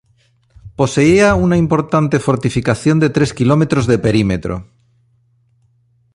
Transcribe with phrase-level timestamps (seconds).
[0.75, 4.65] Poseía una importante fortificación de tres kilómetros de perímetro.